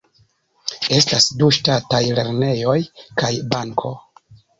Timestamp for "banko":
3.53-3.93